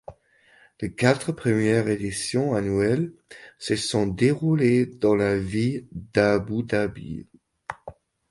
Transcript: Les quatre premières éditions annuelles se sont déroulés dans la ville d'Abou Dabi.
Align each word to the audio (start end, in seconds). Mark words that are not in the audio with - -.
Les 0.81 0.91
quatre 0.95 1.31
premières 1.31 1.87
éditions 1.87 2.55
annuelles 2.55 3.13
se 3.59 3.75
sont 3.75 4.07
déroulés 4.07 4.87
dans 4.87 5.13
la 5.13 5.37
ville 5.37 5.87
d'Abou 5.91 6.63
Dabi. 6.63 7.27